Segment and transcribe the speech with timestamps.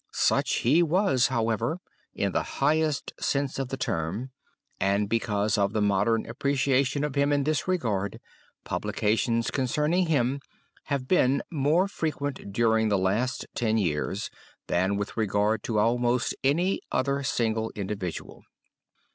[0.13, 1.77] Such he was, however,
[2.15, 4.31] in the highest sense of the term
[4.79, 8.19] and because of the modern appreciation of him in this regard,
[8.63, 10.39] publications concerning him
[10.85, 14.31] have been more frequent during the last ten years
[14.65, 18.41] than with regard to almost any other single individual.